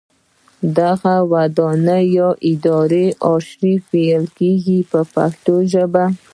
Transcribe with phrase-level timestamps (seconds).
[0.77, 6.05] دغه ودانۍ یا ادارې ارشیف ویل کیږي په پښتو ژبه.